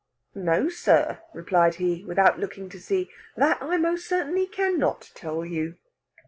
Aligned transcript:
"No, 0.33 0.67
sir," 0.67 1.19
replied 1.31 1.75
he, 1.75 2.03
without 2.05 2.39
looking 2.39 2.69
to 2.69 2.79
see; 2.81 3.11
"that 3.37 3.59
I 3.61 3.77
most 3.77 4.07
certainly 4.07 4.47
can 4.47 4.79
not 4.79 5.11
tell 5.13 5.45
you." 5.45 5.75